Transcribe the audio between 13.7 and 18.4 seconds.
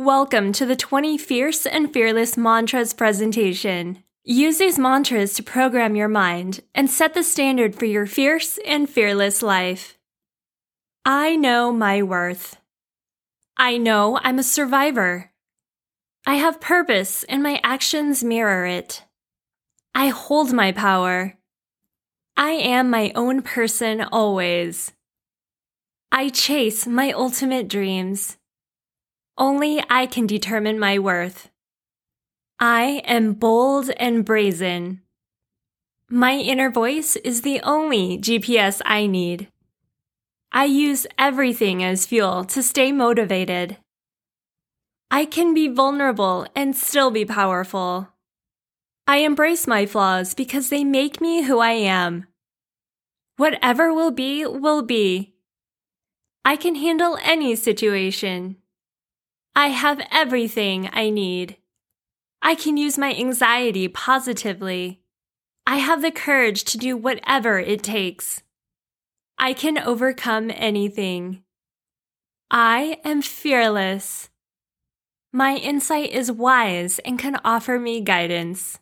know I'm a survivor. I have purpose and my actions